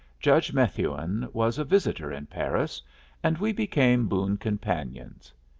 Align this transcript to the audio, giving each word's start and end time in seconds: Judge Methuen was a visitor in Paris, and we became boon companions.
Judge 0.19 0.51
Methuen 0.51 1.29
was 1.31 1.59
a 1.59 1.63
visitor 1.63 2.11
in 2.11 2.25
Paris, 2.25 2.81
and 3.21 3.37
we 3.37 3.51
became 3.53 4.07
boon 4.07 4.35
companions. 4.35 5.31